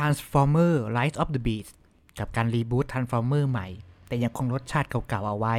[0.00, 1.72] Transformer Rise of the Beast
[2.18, 3.66] กับการรีบูต Transformer ใหม่
[4.08, 5.56] แต่ยังคงรสชาติเก่าๆเอาไว้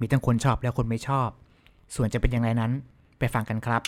[0.00, 1.28] มีทั้งคนชอบและคนไม่ชอบ
[1.94, 2.72] ส่วนจะเป็นอย่างไรนั้น
[3.18, 3.82] ไปฟังกันครับ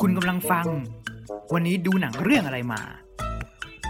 [0.00, 0.66] คุณกำลังฟัง
[1.54, 2.82] วันนี้ดูหนังเรื่องอะไรมา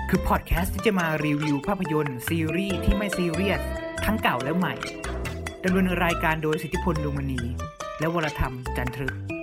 [0.09, 3.63] คือพอดแคสต์ที่จะมารีวิวภาพยนตร์ ซีรีส์ที่ไม่ซีเรียส
[4.05, 4.75] ทั้งเก่าและใหม่
[5.65, 7.41] ดำเนินรายการโดยสิทธิพลดวงมณี
[8.01, 9.34] และวรธรรมจันทรึก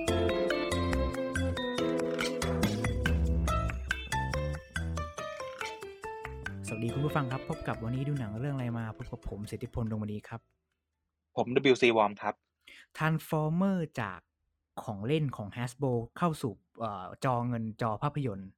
[7.11, 10.41] ผู้ฟังครับพบกับวันนี้ดูหนังเรื่องอะไรมาพบกับผมสิทธิพลดวงมณีครับ
[11.35, 12.35] ผม WC Warm ครับ
[12.97, 14.19] Transformer จาก
[14.83, 18.49] ของเล่นของ Hasbro เข้าสู่เอ่อจอเงินจอภาพยนตร์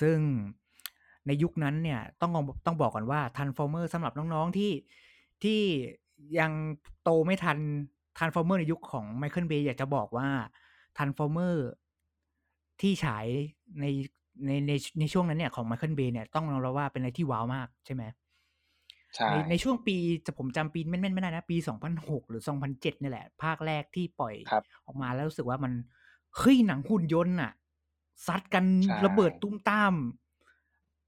[0.00, 0.18] ซึ่ง
[1.26, 2.30] ในยุคนั้นเนี่ยต้อง
[2.66, 4.72] ต้องบอกก่อนว่า Transformer สำหรับน้องๆที่
[5.42, 5.60] ที่
[6.38, 6.52] ยัง
[7.02, 7.58] โตไม่ทัน
[8.18, 10.28] Transformer ในยุคของ Michael Bay อยากจะบอกว่า
[10.96, 11.54] Transformer
[12.80, 13.26] ที่ฉาย
[13.80, 13.86] ใน
[14.46, 18.02] ในในในช่วงนั้นเนี่ยของ Michael Bay เนี่ยต้องเราว่าเป็นอะไรที่ว้าวมากใช่ไหม
[19.14, 21.56] ใช่ในในช่วงปีจะผมจำปีแม่นๆไม่ได้นะ ปี
[21.94, 25.72] 2006 หรือ 2007นี่แหละ ภาคแรกที่ปล่อยครับออกมาแล้วรู้สึกว่ามัน
[26.38, 27.52] เฮ้ยหนังหุ่นยนต์อะ
[28.26, 29.94] ซัดกันใช่ระเบิดตุ้มตาม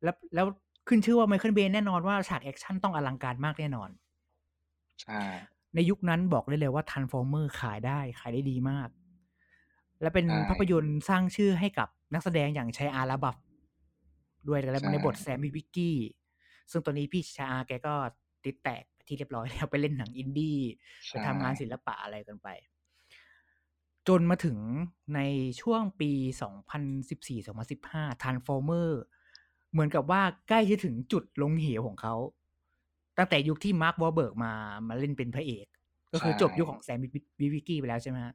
[0.02, 0.46] แล้วแล้ว
[0.88, 3.90] ขึ้นชื่อว่าไมเคิลเบย์แน่นอนว่าฉากแอคชั่นต้องอลังการมากแน่นอน
[5.02, 5.20] ใช่
[5.74, 8.88] ในยุคนั้นบอกได้เลยว่า Transformer ขายได้ขายได้ดีมาก
[10.00, 13.36] และเป็นใช่ภาพยนตร์สร้างชื่อให้กับ นักแสดงอย่างชัยอาร์ลาบัฟ
[14.48, 15.96] ด้วยและใช่ในบทแซม วิทวิคกี้
[16.70, 17.94] ซึ่งตอนนี้พี่ชายอาร์แกก็
[18.44, 20.58] ติดแตกที่เรียบร้อยแล้วไปเล่นหนังอินดี้
[21.08, 22.48] ไปทำงานศิลปะอะไรกันไป
[24.08, 24.58] จนมาถึง
[25.14, 25.20] ใน
[25.60, 26.10] ช่วงปี
[27.16, 28.90] 2014-2015 Transformer
[29.72, 32.14] เหมือนกับว่าใกล้จะถึงจุดลงเหวของเขา
[33.18, 34.52] ตั้งแต่ยุคที่มาร์ควอห์ลเบิร์กมา
[34.88, 35.66] มาเล่นเป็นพระเอก
[36.12, 38.34] ก็คือใช่จบยุคของแซมวิทวิคกี้ไปแล้วใช่ไหมฮะ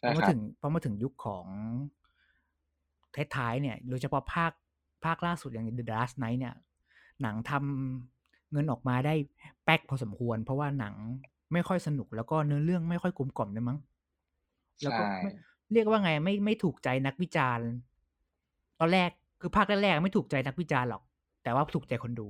[0.00, 1.46] ใช่อมาครับถึงพอมาถึงยุคของ
[3.36, 4.52] ท้ายๆเนี่ยโดยเฉพาะภาค
[5.04, 6.54] ภาคล่าสุดอย่าง The Last Knight เนี่ย
[7.22, 9.14] หนังทำเงินออกมาได้
[9.64, 10.94] แป๊กพอสมควร เพราะว่าหนัง
[11.52, 13.78] ไม่ค่อยสนุกแล้วก็เนื้อเรื่องไม่ค่อยกลมกล่อมเลยมั้ง
[14.82, 15.30] แล้วก็ใช่ไม่
[15.72, 17.68] เรียกว่าไงไม่ไม่ถูกใจนักวิจารณ์
[18.80, 19.10] ตอนแรก
[19.40, 21.02] คือภาคแรกๆไม่ถูกใจนักวิจารณ์หรอก
[21.42, 22.28] แต่ว่าถูกใจคนดู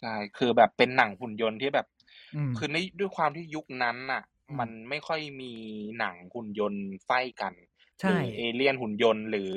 [0.00, 1.86] ใช่คือแบบเป็นหนังหุ่นยนต์ที่แบบ
[2.34, 5.52] อืมคือในด้วยความที่ยุคนั้นน่ะอืมมันไม่ค่อยมี
[5.98, 7.54] หนังหุ่นยนต์ไฟกัน
[8.02, 9.52] หใช่รือเอเลี่ยนหุ่นยนต์หรือ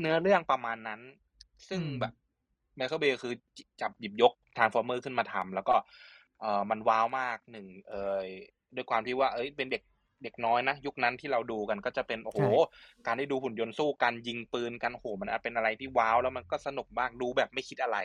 [0.00, 1.00] เนื้อเรื่องประมาณนั้น
[1.68, 2.12] ซึ่งอืมแบบ
[2.76, 3.34] ไมเคิลเบย์คือ
[3.80, 5.76] จับหยิบยก Transformer ขึ้นมาทำแล้วก็
[6.40, 8.28] เออมันว้าวมากหนึ่งเอย
[8.74, 9.82] ด้วยความที่ว่า เอ้ยเป็นเด็ก
[10.22, 12.48] เด็กน้อยนะยุคนั้นที่เราดูกันก็จะเป็นโอ้โหใช่
[13.06, 17.98] การได้ดูหุ่นยนต์สู้กันยิงปืนกันโอ้โหมันเป็นอะไรที่ว้าวแล้วมันก็สนุกมากดูแบบไม่คิดอะไร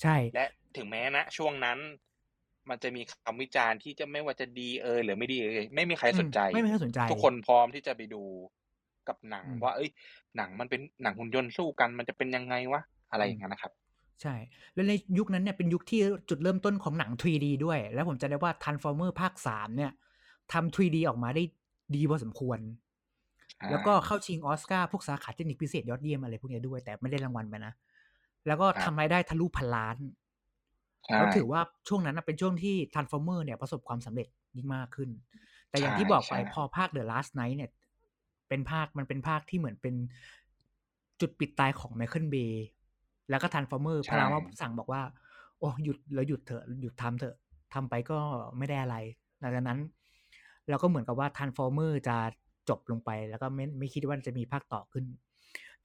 [0.00, 0.44] ใช่และ
[0.76, 1.78] ถึงแม้นะ ช่วงนั้น
[2.70, 8.22] มันจะมีคำวิจารณ์ที่จะไม่ว่าจะดีเอยหรือไม่ดีเอยไม่มีใครสนใจอืมไม่มีใครสนใจ ทุกคนพร้อมที่จะไปดู
[9.08, 9.90] กับหนังอืมว่า เอ้ย
[10.36, 13.72] หนังมันเป็นหนังหุ่นยนต์สู้กันมันจะเป็นยังไงวะอะไรอย่างนั้นนะครับ
[14.22, 14.34] ใช่
[14.74, 19.92] แล้วในยุคนั้นเนี่ยเป็นยุคที่จุดเริ่มต้นของหนัง 3D ด้วย แล้วผมจะได้ว่า Transformer ภาค3เนี่ย
[20.52, 21.42] ทำ 3D ออกมาได้
[21.94, 22.58] ดีพอสมควร
[23.62, 27.72] อ่าแล้วก็เข้าชิงออสการ์พวกสาขาเทคนิคพิเศษยอดเยี่ยมอะไรพวกเนี้ยด้วย แต่ไม่ได้รางวัลไปนะ
[28.46, 30.08] แล้วก็ครับทำรายได้ทะลุพันล้านใช่
[31.12, 35.10] แล้วถือว่าช่วงนั้นนะเป็นช่วงที่ Transformer เนี่ยประสบความสำเร็จยิ่งมากขึ้น
[35.70, 37.70] แต่อย่างที่บอกไปใช่พอภาค The Last Night เนี่ย
[38.48, 39.94] เป็นภาคมันเป็นภาคที่เหมือนเป็น
[41.20, 42.54] จุดปิดตายของ Michael Bay
[43.30, 45.02] แล้วก็ Transformer พใช่ลาว่าสั่งบอกว่า
[45.58, 47.36] โอ้หยุดแล้วหยุดเถอะหยุดทำเถอะ
[47.74, 48.18] ทำไปก็
[48.58, 48.96] ไม่ได้อะไร
[49.40, 49.78] หลังจากนั้น
[50.68, 52.16] เราก็เหมือนกับว่า Transformer จะ
[52.68, 55.04] จบลงไป แล้วก็ไม่ไม่คิดว่าจะมีภาคต่อขึ้น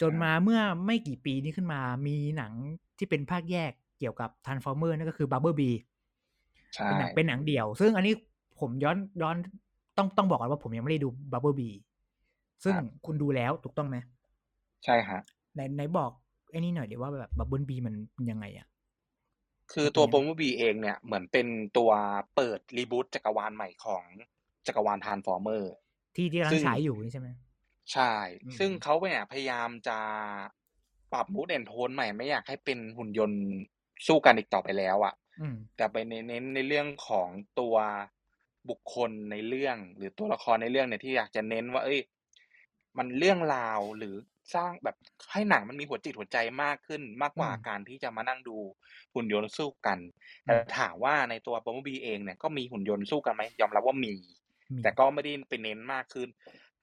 [0.01, 2.53] จนมาเมื่อไม่กี่ปีนี้ขึ้นมา มีหนัง
[2.97, 5.75] ที่เป็นภาคแยกเกี่ยวกับ Transformer นั่นก็คือ Bumblebee
[6.73, 8.13] ใช่เป็นหนังเป็นหนังเดี่ยว ซึ่งอันนี้
[8.59, 9.35] ผมย้อนย้อน
[9.97, 11.75] ต้องต้องบอกก่อนว่าผมยังไม่ได้ดู Bumblebee
[12.63, 12.73] ซึ่ง
[13.05, 13.97] คุณดูแล้วถูกต้องไหม
[14.85, 15.21] ใช่ฮะ
[15.53, 16.11] ไหนไหนบอก
[16.51, 18.67] ไอ้นี่หน่อยเดี๋ยวว่าแบบ Bumblebee มันยังไงอะ
[19.71, 21.47] คือตัว Bumblebee เองเนี่ยเหมือนเป็น
[21.77, 21.91] ตัว
[22.35, 24.03] เปิด reboot จักรวาลใหม่ของ
[24.67, 25.73] จักรวาล Transformer
[26.15, 27.29] ที่ที่กำลังซึ่งฉายอยู่นี่ใช่ไหม
[27.93, 28.13] ใช่
[28.43, 29.97] อืมซึ่งเขาเนี่ยพยายามจะ
[31.13, 33.41] ปรับ mood and tone ใหม่ไม่อยากให้เป็นหุ่นยนต์
[34.07, 37.29] สู้กันอีกต่อไปแล้วอะ่ะอืมแต่ไปเน้นในเรื่องของ
[37.59, 37.75] ตัว
[38.69, 41.99] บุคคลในเรื่อง หรือตัวละครในเรื่องเนี่ยที่อยากจะเน้นว่า เอ้ย
[42.97, 44.15] มันเรื่องราวหรือ
[44.55, 44.95] สร้างแบบ
[45.31, 48.57] ให้หนังมันมีหัวจิตหัวใจมากขึ้นมากกว่าอืมการที่จะมานั่งดู
[49.13, 49.99] หุ่นยนต์สู้กัน
[50.45, 54.13] อืแต่มถามว่าในตัวบอมบีเองเนี่ยก็มีหุ่นยนต์สู้กันไหมยอมรับว่ามี
[54.73, 56.29] มี แต่ก็ไม่ได้ไปเน้นมากขึ้น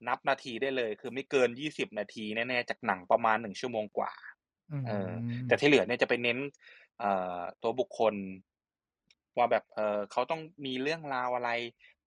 [0.07, 4.11] นับนาทีได้เลย คือไม่เกินยี่สิบนาทีแน่ๆจากหนังประมาณหนึ่งชั่วโมงกว่า
[4.71, 5.09] อืมเออ
[5.47, 6.37] แต่ที่เหลือเนี่ยจะไปเน้น
[6.99, 8.13] เอ่อตัวบุคคล
[9.37, 11.49] ว่าแบบเออเขาต้องมีเรื่องราวอะไร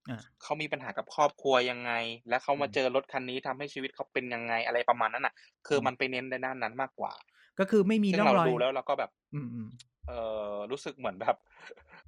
[0.08, 1.92] อาเขามีปัญหากับครอบครัวยังไง
[2.28, 5.34] แล้วเขาอืมมาเจอรถคันนี้ทำให้ชีวิตเขาเป็นยังไงอะไรประมาณนั้นน่ะ
[5.66, 7.12] คืออืมมันไปเน้นในด้านนั้นมากกว่า
[7.58, 10.18] ก็คือไม่มีซึ่งเรร่องารอย ดูแล้วเราก็แบบ อืมๆเอ่
[10.54, 11.36] อรู้สึกเหมือนแบบ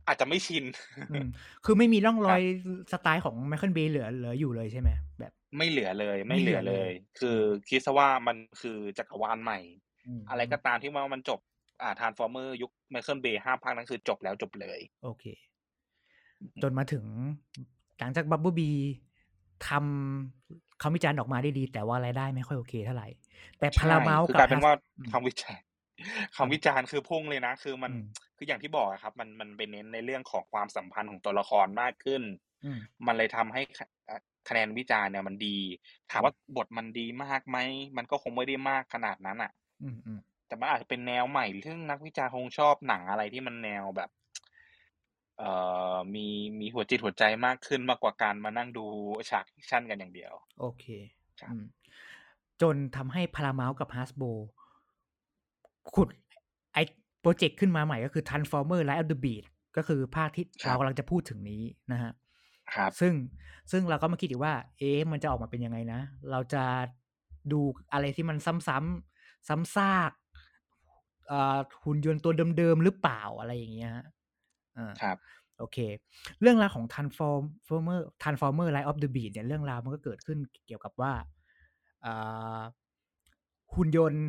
[0.06, 0.64] อาจจะไม่ชิน
[1.11, 1.26] อืม
[1.64, 2.56] คือไม่มีร่องรอยครับ
[2.93, 4.91] สไตล์ของ Michael Bay เหลือเหลืออยู่เลยใช่ไหม?
[5.20, 9.58] แบบไม่เหลือเลยไไมม่่เเหหลลืืออเลเลย ย คือือม คิดเสียว่ามันคือจักรวาลใหม่
[10.06, 11.41] อืมอะไรก็ตามที่ว่ามันจบ
[11.82, 15.25] อ่า Transformers ยุค Michael Bay 5ภาคนั้นคือจบแล้วจบเลย โอเค
[16.41, 17.05] อือฮึจนมาถึง
[17.99, 18.79] หลังจาก Bumblebee
[19.69, 23.05] ทำคำวิจารณ์ออกมาได้ดี แต่ว่ารายได้ไม่ค่อยโอเคเท่าไร
[23.58, 25.64] แต่ใช่ Paramount คือกักบลายเป็น Has ว่าอืมคำวิจารณ์
[26.37, 28.06] คครับำวิจารณ์คือพุ่งเลยนะ คือมันอืม
[28.37, 32.23] คืออย่างที่บอกอะครับ มันมันไปเน้นในเรื่องของความสัมพันธ์ของตัวละครมากขึ้น
[32.62, 35.56] อืมมันเลยทำให้คอ่าคะแนนวิจารณ์เนี่ยมันดี
[36.11, 37.58] ถามอืมว่าบทมันดีมากไหม
[37.97, 39.50] มันก็คงไม่ได้มากขนาดนั้นน่ะ
[39.82, 39.88] อื
[40.19, 44.11] มๆแต่มันอาจจะเป็นแนวใหม่ซึ่งนักวิจารณ์คงชอบหนังอะไรที่มันแนวแบบ
[45.38, 45.50] เอ่
[45.94, 46.26] อมี
[46.61, 48.84] มีหัวจิตหัวใจมากขึ้นมากกว่าการมานั่งดู
[49.31, 50.84] ฉากแอกชันกันอย่างเดียว โอเค
[51.40, 51.64] ครัอืบม
[52.62, 54.32] จนทำให้ Paramount กับ Hasbro
[55.94, 56.08] ขุด
[56.72, 56.82] ไอ้
[57.22, 61.62] พรอเจกต์ขึ้นมาใหม่ก็คือ Transformers: Rise of the Beasts ก็คือภาคที่ครเราับกำลังจะพูดถึงนี้
[61.93, 62.14] นะครับ
[62.75, 63.12] ครับ ซึ่ง
[63.70, 66.00] ซึ่งเราก็มาคิดอีกว่า เอ๊มันจะออกมาเป็นยังไงนะ
[66.31, 66.64] เราจะ
[67.52, 67.61] ดู
[67.93, 68.37] อะไรที่มัน
[68.69, 69.15] ซ้ำๆ
[69.48, 70.12] ซ้ำซาก
[71.31, 74.04] อ่าหุ่นยนต์ตัวเดิมๆหรือเปล่าอะไรอย่างเงี้ยครับ
[74.75, 75.19] เออครับ
[75.58, 75.78] โอเค
[76.40, 81.12] เรื่องราวของ Transformer Transformers: Rise of the Beasts เนี่ยเรื่องราวมันก็เกิดขึ้นเกี่ยวกับว่า
[82.04, 82.62] อ่า
[83.75, 84.25] หุ่นยนต์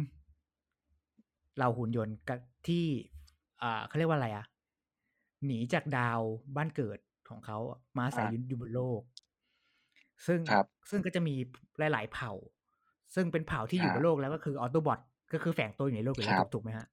[1.56, 2.32] เหล่าหุ่นยนต์ก
[2.68, 2.86] ที่
[3.62, 4.46] อ่าเขาเรียกว่าอะไรอะ
[5.46, 6.22] หนีจากดาว
[6.56, 7.00] บ้านเกิด
[7.30, 9.02] ของเขาอะมาอาศัยอาอยู่อยู่บนโลก
[10.28, 11.36] ซึ่งครับซึ่งก็จะมี
[11.80, 12.32] หลาย ๆ เผ่า
[13.16, 15.00] ซึ่งเป็นเผ่าที่ครอยู่ับบนโลกแล้วก็คือ Autobot
[15.34, 16.86] ก็คือแฝงตัวอยู่ในโลกอยู่แล้ควรัถูบกถูกไหมครับ?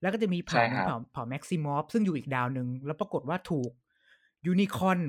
[0.00, 3.70] แล้วก็จะมีเผใช่า่หนึค่งรับเผ่าเผ่า Maximoff ซึ่งอยู่อีกดาวหนึ่งแล้วปรากฏว่าถูก
[4.52, 5.00] Unicorn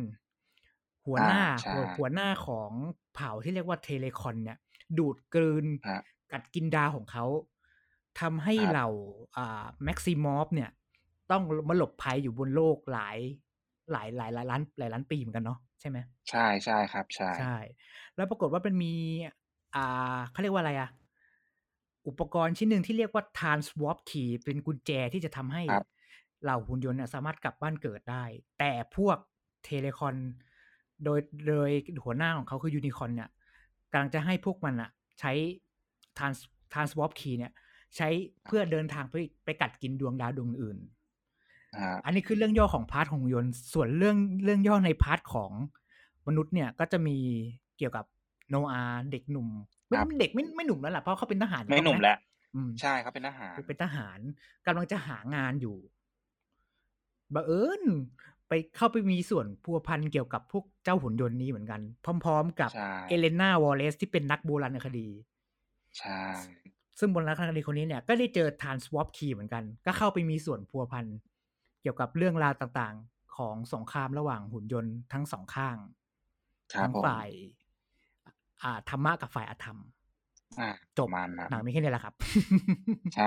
[1.07, 2.71] หัวอาหน้าใช่หัวหัวหน้าของ
[3.15, 4.57] เผ่าที่เรียกว่า Ternecon เนี่ย
[4.97, 7.25] ดูดกลืนครับกัดกินดาวของเขา
[8.19, 8.87] ทำให้ครับเหล่า
[9.37, 10.69] อ่า Maximoff เนี่ย
[11.31, 13.17] ต้องมาหลบภัยอยู่บนโลกหลาย
[13.91, 15.97] หลายหลายหลายล้านหลายล้านปีเหมือนกันเนาะใช่ไหม?
[16.29, 17.55] ใช่ๆครับ ใช่ใช่
[18.15, 18.93] แล้วปรากฏว่ามันมี
[19.75, 20.89] อ่าเขาเรียกว่าอะไรอะ
[22.07, 25.85] อุปกรณ์ชิ้นหนึ่งที่เรียกว่า Transwarp Key เป็นกุญแจที่จะทำให้ครับ
[26.43, 28.23] เหล่าหุ่นยนต์เนี่ยสามารถกลับบ้านเกิดได้
[28.59, 29.17] แต่พวก
[29.65, 30.15] Ternecon
[31.03, 31.71] โดยโดย
[32.03, 33.29] หัวหน้าของเขาคือ Unicron เนี่ย
[33.91, 34.89] กำลังจะให้พวกมันน่ะ
[35.19, 35.31] ใช้
[36.17, 36.39] Trans
[36.73, 37.51] Transwarp Key เนี่ย
[37.95, 38.07] ใช้
[38.45, 40.77] เพื่อเดินทางไปไปกัดกินดวงดาวดวงอื่น
[41.77, 45.51] ครับอันนี้คือเรื่องย่อของพาร์ตของหุ่นยนต์ ส่วนเรื่องเรื่องย่อในพาร์ตของ
[46.27, 47.17] มนุษย์เนี่ยก็จะมี
[47.77, 48.05] เกี่ยวกับ
[48.53, 49.47] Noah เด็กหนุ่ม
[49.87, 52.17] ไม่ครับเด็กไม่ไม่หนุ่มแล้วแหละเพราะเขาเป็นทหารถูกต้องหนุ่มแล้ว
[52.55, 54.19] อืมใช่เขาเป็นทหารคือเป็นทหาร
[54.65, 55.77] กำลังจะหางานอยู่
[57.33, 57.83] บังเอิญ
[58.47, 61.81] ไปเข้าไปมีส่วนพัวพันเกี่ยวกับพวกเจ้าหุ่นยนต์นี้เหมือนกัน
[62.23, 62.81] พร้อม ๆ กับใช่
[63.15, 65.07] Elena Wallet ที่เป็นนักโบราณคดี
[65.97, 66.11] ใช่
[66.99, 71.05] ซึ่งโบราณคดีคนนี้เนี่ยก็ได้เจอ Transwarp Key เหมือนกัน ก็เข้าไปมีส่วนพัวพัน
[71.81, 75.77] เกี่ยวกับเรื่องราวต่างๆ ของสงครามระหว่างหุ่นยนต์ทั้ง2ข้าง
[76.73, 77.29] ครับทั้งผมฝ่าย
[78.63, 79.77] อ่าธรรมะกับฝ่ายอธรรม
[80.59, 82.13] อาจปบระมาณนั้นหนังมีแค่นี้แหละครับ
[83.13, 83.23] ใช่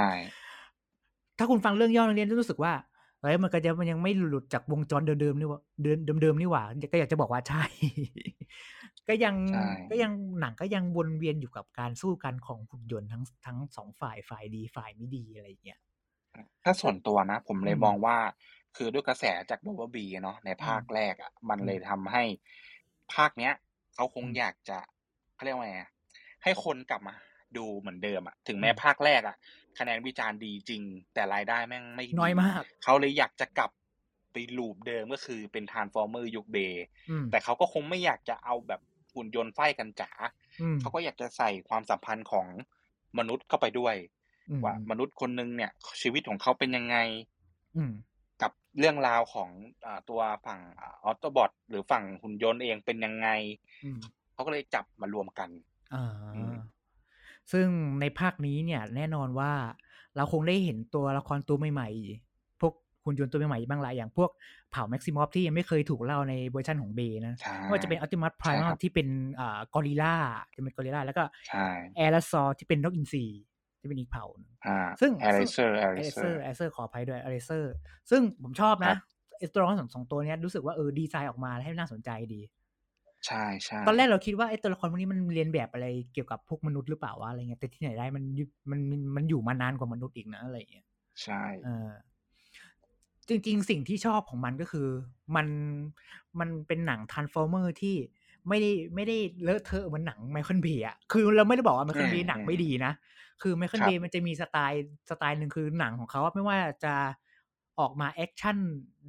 [1.39, 2.73] ถ้าคุณฟังเรื่องย่อเรื่องนี้จะรู้สึกว่า
[3.21, 7.63] เฮ้ยมันก็จะมันยังไม่หลุดจากวงจรเดิมๆนี่หว่าเดิมเดิมๆนี่หว่าก็อยากจะบอกว่าใช่
[9.09, 15.81] ก็ยังใช่ก็ยังหนังก็ยังวนเวียนอยู่กับการสู้กันของหุ่นยนต์ทั้งทั้ง2ฝ่ายฝ่ายดีฝ่ายไม่ดีอะไรอย่างเงี้ย
[16.35, 18.17] อือถ้าส่วนตัวนะ ผมอเลืยมองมว่า
[18.77, 22.23] คือด้วยกระแสจาก Bumblebee อะเนาะในอืมภาคแรกอะมันอืมเลยทำให้
[23.15, 23.53] ภาคเนี้ย
[23.95, 24.79] เขาคอืมงอยากจะ
[25.35, 25.91] เขาเรียกว่าไงอะ
[26.43, 27.15] ให้คนกลับมา
[27.57, 29.37] ดูเหมือนเดิมอะถึงอืแม้มภาคแรกอะ
[29.79, 30.83] คะแนนวิจารณ์ดีจริง
[31.15, 33.71] แต่รายได้แม่งไม่ดน้อยีมาก เขาเลยอยากจะกลับ
[34.33, 36.75] ไป loop เดิมก็คือเป็น Transformers ยุค Bay
[37.11, 38.81] อืมแต่เขาก็คงไม่อยากจะเอาแบบ
[39.15, 40.11] หุ่นยนต์ไฟ้กันจ๋า
[40.61, 42.47] อืมเขาก็อยากจะใส่ความสัมพันธ์ของ
[43.19, 43.97] มนุษย์เข้าไปด้วย
[44.51, 45.71] อืว่ามมนุษย์คนหนึ่งเนี่ย
[46.03, 46.97] ชีวิตของเขาเป็นยังไง
[47.77, 47.93] อืม
[48.43, 49.51] กับเรื่องราวของ
[49.87, 53.29] อ่าตัวฝั่งอ่า Autobot หรือฝั่งหุ่นยนต์เองเป็นยังไง
[53.85, 54.01] อืม
[54.35, 55.49] เขาก็เลยจับมารวมกัน
[55.95, 56.55] อาอืม
[57.53, 57.67] ซึ่ง
[58.01, 59.53] ในภาคนี้เนี่ย แน่นอนว่า
[60.17, 62.73] เราคงได้เห็นตัวละครตัวใหม่ๆ พวก
[63.05, 64.31] หุ่นยนต์ตัวใหม่ๆบ้างแล้วอย่างพวก
[64.71, 69.09] เผ่า Maximoff ที่ยังไม่เคยถูกเล่าในเวอร์ชันของ Bay นะใช่ไม่ว่าจะเป็น Optimus ใช่ค Primal รับที่เป็น
[69.41, 70.15] อ่า Gorilla
[70.57, 71.69] จะเป็น Gorilla แล้วก็ใช่
[72.05, 73.25] Allosaurus ที่เป็นนกอินทรี
[73.81, 77.65] ที่เป็นอีกเผ่าหนึ่งอาซึ่งซึ่ง Eraser Eraser Eraser Eraser ขออภัยด้วย Eraser
[78.11, 78.97] ซึ่งผมชอบนะครับ
[79.39, 82.41] ไอ้ตัวละคร 2- 2ตัวเนี้ยรู้สึกว่าเออดีไซน์ออกมาให้น่าสนใจดี
[83.27, 83.45] ใช่
[83.87, 88.25] ตอนแรกเราคิดว่าไอ้ตัวละครพวกนี้มันเลียนแบบอะไรเกี่ยวกับพวกมนุษย์หรือเปล่าวะอะไรเงี้ยแต่ที่ไหนได้มัน
[88.71, 88.81] มัน
[89.17, 90.87] มันอยู่มานานกว่ามนุษย์อีกนะอะไรเงี้ย
[91.23, 91.91] ใช่เออ
[93.29, 94.89] จริง ๆ สิ่งที่ชอบของมันก็คือ
[95.37, 95.47] มัน
[96.41, 97.97] มันเป็นหนัง Transformer ที่
[98.49, 102.93] ไม่ได้ไม่ได้เลอะเทอะเหมือนหนังไมเคิลเบย์อะคือเราไม่ได้บอกว่าไมเคิลเบย์หนังไม่ดีนะ
[103.43, 106.95] คือไมเคิลเบย์มันจะมีสไตล์สไตล์หนึ่งคือหนังของเขาไม่ว่าจะ
[107.81, 108.57] ออกมาแอคชั่น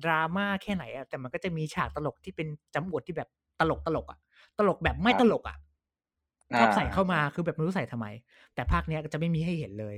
[0.03, 3.29] ดราม่าแค่ไหนอะแต่มันก็จะมีฉากตลกที่เป็นจำอวดที่แบบ
[3.59, 4.19] ตลกตลกอะ
[4.57, 5.57] ตลกแบบไม่ครับตลกอะ
[6.57, 8.07] ชอบใส่เข้ามาอ่คือแบบไม่รู้ใส่ทำไม
[8.55, 9.95] แต่ภาคเนี้ยก็จะไม่มีให้เห็นเลย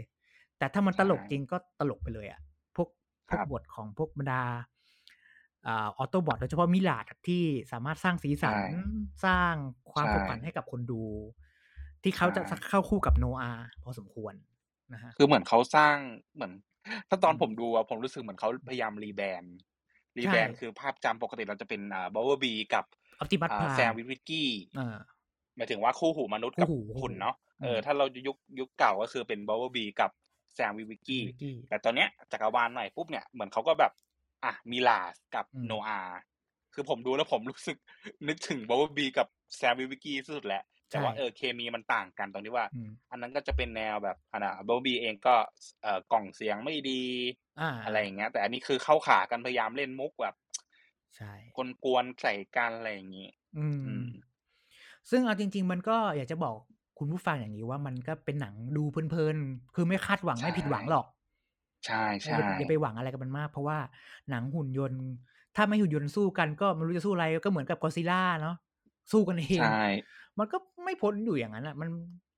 [0.57, 2.39] แต่ถ้ามันตลกใช่จริงก็ตลกไปเลยอะ
[2.75, 2.89] พวก
[3.29, 4.43] พครัวกบบทของพวกบรรดา
[5.67, 8.57] อ่า Autobot โดยเฉพาะมิราจอะที่สามารถสร้างสีสันใช่
[9.25, 9.53] สร้าง
[9.93, 11.01] ความใช่ผูกพันให้กับคนดู
[12.03, 13.51] ที่เขาจะใช่เข้าคู่กับโนอา
[13.83, 14.33] พอสมควร
[14.93, 15.95] นะฮะคือเหมือนเขาสร้าง
[16.35, 16.53] เหมือน
[17.09, 19.55] ถ้าตอนอืมผมดูอะผมรู้สึกเหมือนเขาพยายามรีแบรนด์
[20.17, 22.85] รีใช่แบรนด์คือภาพจำปกติเราจะเป็นอ่าบัวบีกับ
[23.19, 24.97] ออปติมัสอ่าพาแซมวิทวิกกี้อ่า
[25.57, 30.11] หมายถึงว่าคู่หูมนุษย์กับคู่หูหุ่นเนาะอืมเออถ้าเรายุคยุคเก่าก็คือเป็นบัวบีกับ
[30.55, 33.91] แซมวิทวิกกี้วิกกี้แต่ตอนเนี้ยจักรวาลใหม่ปุ๊บเนี่ยเหมือนเขาก็แบบ
[34.43, 36.01] อะมีลาสกับอืมโนอา
[36.73, 37.77] คือผมดูแล้วผมรู้สึก
[38.27, 45.35] นึกถึงบัวบีกับแซมวิทวิกกี้สุดๆแหละแต่ว่าใช่เออเคมีมันต่างกันตรงที่ว่าอืมอันนั้นก็จะเป็นแนวแบบอันน่ะบัวบีเองก็
[45.83, 47.01] เอ่อกล่องเสียงไม่ดี
[47.59, 50.35] อ่าอะไรอย่างเงี้ย แต่อันนี้คือเข้าขากันพยายามเล่นมุกแบบ
[51.15, 54.03] ใช่กวนๆใส่กันอะไรอย่างงี้ อือืมม
[55.09, 56.55] ซึ่งเอาจริง ๆ มันก็อยากจะบอก
[56.99, 61.05] คุณผู้ฟังอย่างนี้ว่ามันก็เป็นหนังดูเพลินๆ คือไม่คาดหวังใช่ไม่ผิดหวังหรอก
[61.85, 63.77] ใช่อย่าใช่ไปอย่าไปหวังอะไรกับมันมาก เพราะว่า
[64.29, 65.01] หนังหุ่นยนต์
[65.55, 68.55] ถ้าไม่หุ่นยนต์สู้กันก็ไม่รู้จะสู้อะไรก็เหมือนกับก็อดซิลล่าเนาะ
[69.11, 69.77] สู้กันเองใช่
[70.37, 71.89] มันก็ไม่พ้นอยู่อย่างนั้นอะ มัน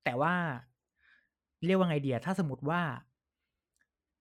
[0.06, 0.34] แต่ว่า
[1.66, 2.82] เรียกว่าไงเดีย ถ้าสมมติว่า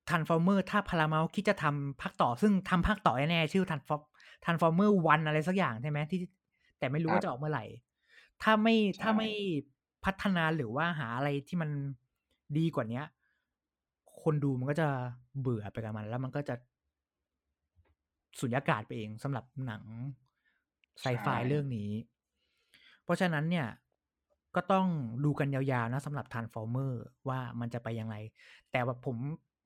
[0.09, 6.21] Transformer ถ้า Paramount คิดจะทำภาคต่อ ซึ่งทำภาคต่อแน่ๆชื่อ Transfor Transformer One อะไรสักอย่างใช่ไหมที่
[6.79, 7.65] แต่ไม่รู้ครับว่าจะออกเมื่อไหร่
[8.43, 9.31] ถ้าไม่ใช่ถ้าไม่
[10.05, 11.71] พัฒนาหรือว่าหาอะไรที่มัน
[12.59, 13.05] ดีกว่าเนี้ย
[14.23, 14.89] คนดูมันก็จะ
[15.41, 16.55] เบื่อไปกับมัน แล้วมันก็จะ
[18.41, 19.83] สุญญากาศไปเองสำหรับหนัง
[21.01, 21.91] ไซไฟใช่เรื่องนี้
[23.05, 23.67] เพราะฉะนั้นเนี่ย
[24.57, 24.87] ก็ต้อง
[25.25, 26.93] ดูกันยาวๆนะสำหรับ Transformer
[27.29, 28.15] ว่ามันจะไปยังไง
[28.73, 29.17] แต่ว่าผม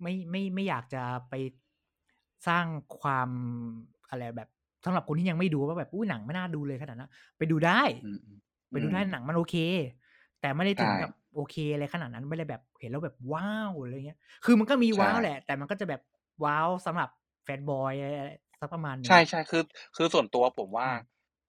[0.03, 1.35] ไม่ไม่ไม่อยากจะไป
[2.49, 2.67] สร้าง
[3.01, 3.29] ความ
[4.11, 4.51] อะไรแบบ
[4.85, 8.39] สำหรับคนที่ยังไม่ดูว่าแบบอุ้ยหนังไม่น่าดูเลยขนาดนั้นไปดูได้อืมอืม
[8.71, 9.57] ไปดูได้หนังมันโอเค
[10.41, 16.01] แต่ไม่ได้ถึงใช่กับโอเคอะไรขนาดนั้นไม่ได้แบบเห็นแล้วแบบว้าวอะไรเงี้ย คือมันก็มีใช่ว้าวแหละ แต่มันก็จะแบบ
[16.45, 17.09] ว้าวสำหรับ
[17.45, 19.63] fanboy อะไรสักประมาณหนึงใช่ใช่คือ
[19.97, 21.01] คือส่วนตัวผมว่าอืม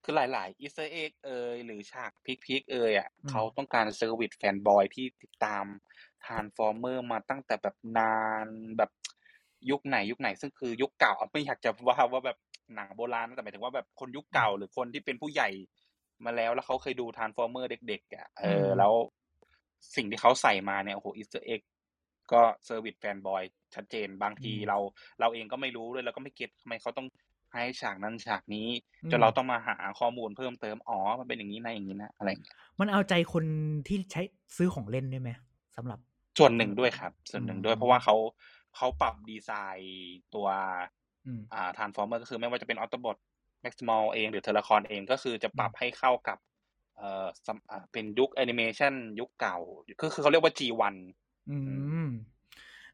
[0.03, 2.11] คือหลาย ๆ easter egg เอยหรือฉาก
[2.45, 5.65] พิกๆเอยอะอืมเขาต้องการ service fanboy ที่ติดตาม
[6.25, 8.47] Transformer มาตั้งแต่แบบนาน
[8.77, 8.91] แบบ
[9.69, 12.37] ยุคไหนยุคไหนซึ่งคือยุคเก่าอะไม่อยากจะว่าว่าแบบ
[12.75, 15.49] หนังโบราณนะแต่หมายถึงว่าแบบคนยุคเก่าหรือคนที่เป็นผู้ใหญ่
[16.25, 18.93] มาแล้วแล้วเขาเคยดู Transformers เด็กๆอะเออมแล้ว
[19.95, 21.61] สิ่งที่เขาใส่มาเนี่ยโอ้โห Easter egg
[22.31, 23.43] ก็ service fanboy
[23.75, 24.77] ชัดเจนบางทีอืมเรา
[25.19, 27.07] เราเองก็ไม่รู้เลยแล้วก็ไม่ get ทำไมเขาต้อง
[27.53, 28.67] ให้ฉากนั้นฉากนี้
[29.03, 33.45] อืมจนเราต้องมาหาข้อมูลเพิ่มเติมอ๋อมันเป็นอย่างนี้นะอย่างนี้นะอะไรอย่างเงี้ยมันเอาใจคน
[33.87, 34.21] ที่ใช้
[34.57, 35.29] ซื้อของเล่นด้วยไหม
[35.75, 35.99] สำหรับ
[36.37, 38.15] ส่วนหนึ่งด้วยครับ ส่วนหนึ่งด้วยอืมเพราะว่าเขา
[38.75, 40.47] เขาปรับดีไซน์ตัว
[41.25, 43.17] อืมอ่า Transformers ก็คือไม่ว่าจะเป็น Autobot
[43.61, 46.37] Maximal เองหรือ Terrorcon เองก็คือจะปรับให้เข้ากับ
[46.97, 49.57] เอ่อซัมอ่าเป็นยุคแอนิเมชันยุคเก่า
[50.01, 50.95] ก็คือเขาเรียกว่า G1
[51.49, 51.57] อื
[52.05, 52.07] ม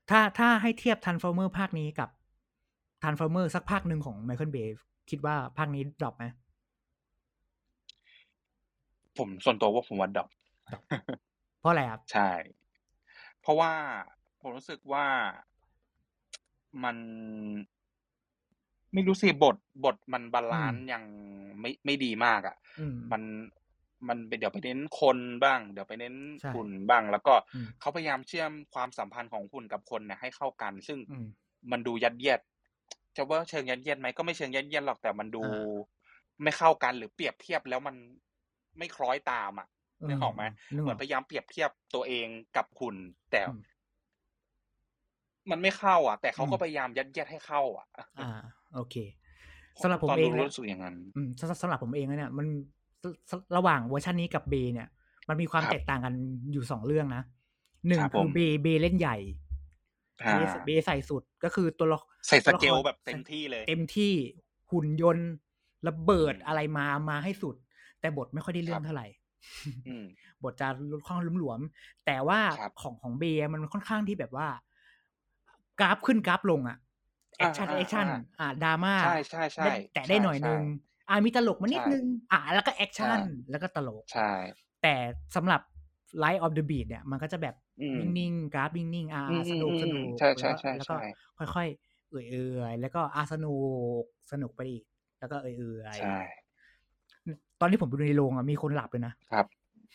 [0.10, 2.10] ถ้าถ้าให้เทียบ Transformer ภาคนี้กับ
[3.02, 4.70] Transformer สักภาคหนึ่งของ Michael Bay
[5.10, 6.26] คิดว่าภาคนี้ drop ไหม
[9.18, 10.30] ผมส่วนตัวว่าผมว่า drop
[11.60, 12.30] เพราะอะไรครับ ใช่
[13.42, 13.72] เพราะว่า
[14.42, 15.06] ผมรู้สึกว่า
[16.84, 16.98] มัน
[18.94, 19.56] ไม่รู้สิบท
[19.86, 21.04] บทมัน balance ยัง
[21.60, 23.22] ไม่ไม่ดีมากอะ่ะอืมมัน
[24.08, 31.26] มันไปเดี๋ยวไปเน้นคนบ้าง เดี๋ยวไปเน้นใช่หุ่นบ้าง แล้วก็อืมเขาพยายามเชื่อมความสัมพันธ์ของหุ่นกับคนเนี่ยให้เข้ากัน ซึ่งอืม
[31.72, 32.40] มันดูยัดเยียด
[33.16, 35.80] จะว่าเชิงยัดเยียดไหมก็ไม่เชิงยัดเยียดหรอกแต่มันดูอ่า
[36.44, 37.96] ไม่เข้ากันหรือเปรียบเทียบแล้วมัน
[38.78, 39.68] ไม่คล้อยตามอะ
[40.08, 40.44] นึกออกไหม
[40.76, 42.96] นึกเหมือออนกพยายามเปรียบเทียบตัวเองกับหุ่น
[43.32, 43.60] แต่อืม
[45.52, 48.30] มันไม่เข้า อะ แต่เขาก็อืมพยายามยัดเยียดให้เข้า อะอ่า
[48.76, 48.96] โอเค
[49.82, 52.48] สำหรับผมตอนเอดูงนะรู้สึกอย่างนั้นอืมสำสำหรับผมเองแล้วเนี่ยมัน
[53.04, 54.88] สสระหว่างเวอร์ชันนี้กับเบเนี่ย
[55.30, 56.14] มันมีความครับแตกต่างกัน
[56.52, 57.24] อยู่สองเรื่องนะ
[57.88, 59.18] หนึ่งครับคืผอมเบเบเล่นใหญ่
[60.22, 64.14] อ่าเบเบใส่สุดก็คือตัวละใส่สตัวละเกคลรแบบเต็มที่เลย เต็มที่
[64.72, 65.30] หุ่นยนต์
[65.88, 67.56] ระเบิดอืมอะไรมามาให้สุด
[68.00, 69.08] แต่บทไม่ค่อยได้เรื่อครับเท่าไหร่
[69.88, 70.06] อืม
[70.44, 74.48] บทจะค่อนข้างหลวมๆแต่ว่าครับของของ Bay มันค่อนข้างที่แบบว่า
[75.80, 76.78] กราฟขึ้นกราฟลงอะ
[77.40, 80.62] action อ่า action อ่าอ่าดราม่าใช่ใช่ใช่ได้แต่ได้หน่อยใช่นึง
[81.10, 84.32] อ่ามีตลกมานิดใช่นึง อ่าแล้วก็ action ใช่แล้วก็ตลกใช่
[84.82, 84.96] แต่
[85.36, 85.62] สำหรับ
[86.24, 90.96] Rise of the Beasts เนี่ยมันก็จะแบบอืมนิ่งๆกราฟนิ่งๆอ่าอืมสนุกอืมสนุกใช่ใช่แล้วใช่แล้วก็
[91.38, 91.68] ใช่ค่อย
[92.10, 93.56] เอื่อยๆแล้วก็อาสนุ
[94.02, 94.84] กสนุกไปอีก
[95.20, 99.46] แล้วก็เอื่อยใช่ๆตอนที่ผมไปดูในโรงอะมีคนหลับเลยนะครับ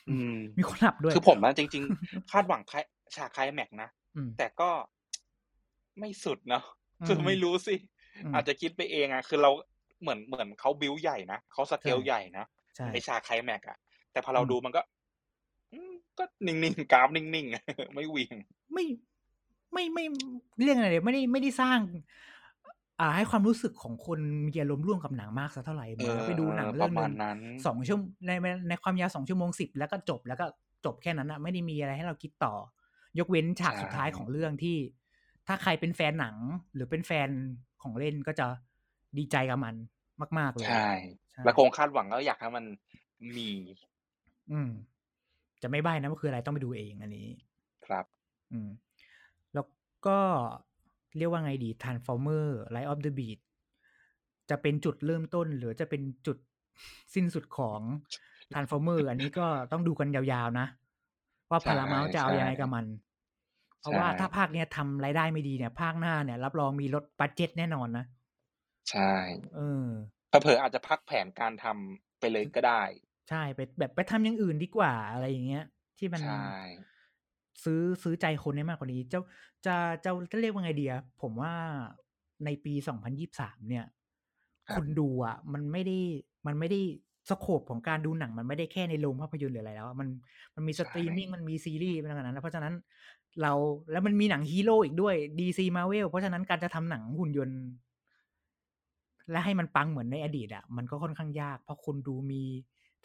[0.08, 2.76] อืมมีคนหลับด้วยคือผมอะจริง ๆ คาดหวังไคล
[3.16, 4.70] ฉากไคลแม็กซ์นะอืมแต่ก็
[5.98, 7.74] ไม่สุดเนาะอืม คือไม่รู้สิ
[8.22, 9.50] อืมอาจจะคิดไปเองอะคือเรา
[10.02, 12.44] เหมือนเหมือนเขาบิวใหญ่นะเขาสเกลใช่ใหญ่นะ
[12.76, 13.78] ใช่ในฉากไคลแม็กซ์อะ
[14.12, 14.80] แต่พอเราอืมดูมันก็
[15.72, 18.36] อืมก็นิ่งๆกราฟนิ่งๆไม่เหวียง
[18.72, 18.84] ไม่
[19.72, 20.04] ไม่ไม่
[20.62, 21.78] เรื่องอะไรเลยไม่ได้ไม่ได้สร้าง
[23.00, 30.46] อ่า ให้ความรู้สึกของคนมีอารมณ์ร่วมกับหนังมากสักเท่าไหร่เหเอมือนอเราไปดูหนังปเรื่อระงหมานึ่ณงนั้นสองชั่วโมงในในในความยาวสองชั่วโมงสิบแล้วก็จบแล้วก็
[30.84, 32.54] จบแค่นั้นอะไม่ได้มีอะไรให้เราคิดต่อ
[33.18, 34.76] ยกเว้นฉากใช่สุดท้ายของเรื่องที่
[35.46, 36.36] ถ้าใครเป็นแฟนหนัง
[36.74, 37.28] หรือเป็นแฟน
[37.82, 38.46] ของเล่นก็จะ
[39.18, 39.74] ดีใจกับมัน
[40.38, 40.90] มาก ๆ เลยใช่
[41.32, 42.64] ใช่แล้วคงคาดหวังก็อยากให้มัน
[43.36, 43.48] มี
[44.52, 44.70] อืม
[45.62, 47.28] จะไม่ใบ้นะว่าคืออะไรต้องไปดูเองอันนี้
[47.86, 48.04] ครับ
[48.52, 48.68] อืม
[49.54, 49.66] แล้ว
[50.06, 50.18] ก็
[51.16, 53.38] เรียกว่าไงดี Transformer Rise of the Beasts
[54.50, 56.36] จะเป็นจุดเริ่มต้น หรือจะเป็นจุด
[57.14, 57.80] สิ้นสุดของ
[58.52, 60.66] Transformer อันนี้ก็ต้องดูกันยาวๆนะ
[61.50, 62.84] ว่าใช่ Paramount จะเอาใช่ยังไงกับมัน
[63.84, 68.04] เพราะว่าใช่ถ้าภาคเนี้ยทำรายได้ไม่ดีเนี่ย ภาคหน้าเนี่ย รับรองมีลด budget แน่นอนนะ
[68.88, 69.00] ใช่
[69.52, 69.88] เออ
[70.28, 72.82] เผลอๆอาจจะพักแผนการทำไปเลยก็ได้
[73.28, 75.62] ใช่ไปแบบไปทำอย่างอื่นดีกว่าอะไรอย่างเงี้ย
[75.98, 76.34] ที่มันใช่
[77.64, 79.22] ซื้อซื้อใจคนได้มากกว่านี้ เจ้า
[79.66, 79.74] จะ
[80.04, 81.52] จะจะเรียกว่าไงดีอะผมว่า
[82.44, 83.84] ในปี2023เนี่ย
[84.68, 85.98] ครับคนดูอะ มันไม่ได้
[86.46, 86.80] มันไม่ได้
[87.30, 90.08] scope ของการดูหนังมันไม่ได้แค่ในโรงภาพยนตร์หรืออะไรแล้วอะมัน
[90.54, 92.74] มันมีสตรีมมิ่งมันมีซีรีส์เป็นขนาดนั้นแล้วเพราะฉะนั้น
[93.42, 93.52] เรา
[93.90, 97.60] แล้วมันมีหนังฮีโร่อีกด้วย DC Marvel เพราะฉะนั้นการจะทำหนังหุ่นยนต์
[99.30, 102.42] และให้มันปังเหมือนในอดีตอะ มันก็ค่อนข้างยาก เพราะคนดูมี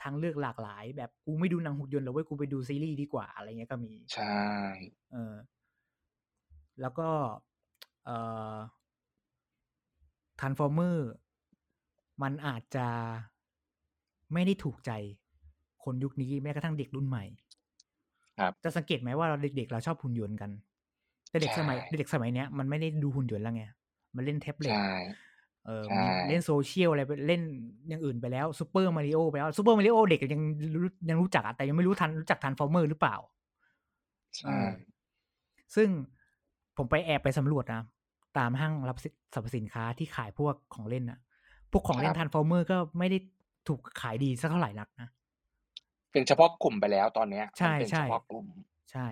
[0.02, 4.40] ทางเลือกหลากหลาย แบบกูไม่ดูหนังหุ่นยนต์แล้วเว้ยกูไปดูซีรีส์ดีกว่า อะไรเงี้ยก็มี ใช่
[5.12, 5.36] เออ
[6.82, 7.10] แล้วก็
[8.06, 8.18] เอ่
[8.54, 8.56] อ
[10.40, 11.10] ทันฟอร์เมอร์
[12.22, 12.88] มันอาจจะ
[14.34, 14.92] ไม่ได้ถูกใจ
[15.84, 17.49] คนยุคนี้แม้กระทั่งเด็กรุ่นใหม่ครับ
[18.64, 20.52] จะสังเกตไหมว่าเราเด็กๆเราชอบหุ่นยนต์กัน
[21.30, 23.64] แต่เด็กใช่สมัยเด็กสมัยเนี้ยมันไม่ได้ดูหุ่นยนต์แล้วไง
[24.16, 24.94] มันเล่นแท็บเล็ตใช่
[25.66, 27.42] เออใช่เล่นโซเชียลอะไรไปเล่น
[27.88, 30.42] อย่างอื่นไปแล้ว Super Mario ไปแล้ว Super Mario เด็กยัง
[30.84, 33.16] รู้ยังรู้จักอะแต่ยังไม่รู้ทันรู้จัก Transformers หรือเปล่า
[34.38, 34.58] ใช่
[35.76, 35.90] ซึ่ง
[36.78, 37.82] ผมไปแอบไปสำรวจนะ
[38.38, 41.20] ตามห้างรับสิสรรพสินค้าที่ขายพวกของเล่นอะ
[41.72, 43.18] พวกของเล่น Transformers ก็ไม่ได้
[43.68, 45.10] ถูกขายดีสักเท่าไหร่นักนะ
[46.12, 48.48] เป็นเฉพาะกลุ่มไปแล้วตอนเนี้ยใช่มันเป็นใช่เฉพาะกลุ่ม
[48.92, 49.08] ใช่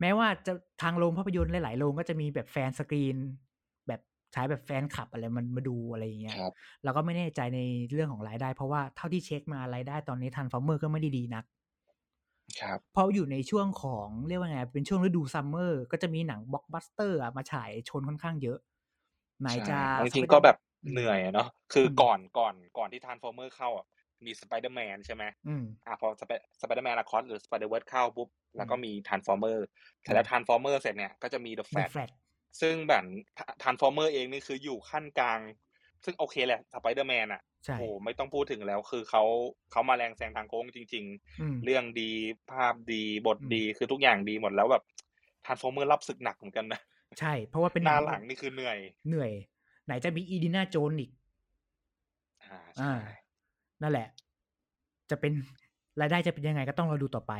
[0.00, 0.52] แม้ว่าจะ
[0.82, 3.16] ทางโรงภาพยนตร์หลายๆโรงก็จะมีแบบ fan screen
[3.88, 4.00] แบบ
[4.32, 6.52] ใช้แบบแฟนคลับอะไรมันมาดูอะไรอย่างเงี้ยครับ
[6.84, 7.60] เราก็ไม่แน่ใจใน
[7.92, 11.44] เรื่องของรายได้ เพราะว่าเท่าที่เช็คมารายได้ตอนนี้ Transformers ก็ไม่ได้ดีนัก
[12.60, 18.58] ครับเพราะอยู่ในช่วงของเรียกว่าไงเป็นช่วงฤดู summer ก็จะมีหนังบล็อกบัสเตอร์มาฉายชนค่อนข้างเยอะ
[19.40, 23.86] ไหนจะใช่จริง Spider- ๆก็แบบอืมเหนื่อยอะเนาะคืออมก่อนก่อนก่อนที่ Transformers เข้าอะ
[24.26, 29.64] มีสไปเดอร์แมนใช่ไหมอืมอะพอ Spider-Man Across the Spider-Verse เข้าปุ๊บ แล้วก็อืมมี Transformers
[30.02, 32.12] เสร็จแล้ว Transformers เสร็จเนี่ยก็จะมี The Flash
[32.60, 33.04] ซึ่งแบบ
[33.62, 35.40] Transformers เองนี่คืออยู่คั่นกลาง
[36.04, 39.22] ซึ่งโอเคแหละสไปเดอร์แมนอะใช่โอ้ไม่ต้องพูดถึงแล้วคือเขา
[39.70, 41.04] เขามาแรงแซงทางโค้งจริง
[41.40, 42.10] อืมๆเรื่องดี
[42.50, 44.82] ภาพดีบทอืมดีคือทุกอย่างดีหมดแล้วแบบ
[45.46, 46.80] Transformers รับศึกหนักเหมือนกันนะ
[47.18, 49.32] ใช่ เพราะว่าเป็นหน้าหนังนี่คือเหนื่อย เหนื่อย
[49.84, 51.10] ไหนจะมีอีดีนาโจนอีก
[52.42, 52.94] อ่าอ่าใช่
[53.82, 54.08] นั่นแหละ
[55.10, 55.32] จะเป็น
[56.00, 57.32] รายได้จะเป็นยังไงก็ต้องรอดูต่อไป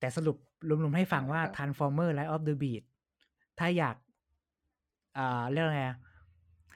[0.00, 0.36] แต่สรุป
[0.68, 2.82] รวมๆให้ฟังว่า Transformer Light of the Beat
[3.58, 3.96] ถ้าอยาก
[5.18, 5.96] อ่าเรื่องอะไรอะ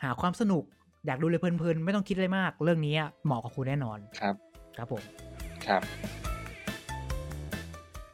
[0.02, 0.64] หาความสนุก
[1.06, 4.35] อยากดูเลยเพลินๆ ไม่ต้องคิดอะไรมาก เรื่องนี้อะเหมาะกับคุณแน่นอนครับ
[4.76, 5.02] ครับผม
[5.66, 5.83] ครับ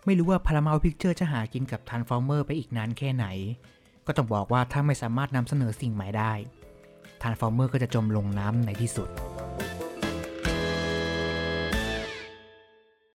[0.06, 3.26] ไม่รู้ว่า Paramount Picture จะหากินกับ Transformer ไปอีกนานแค่ไหน
[4.06, 6.32] ก็ต้องบอกว่าถ้าไม่สามารถนำเสนอสิ่งใหม่ได้
[7.22, 9.08] Transformer ก็จะจมลงน้ำในที่สุด